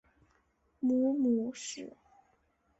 [0.79, 1.95] 母母氏。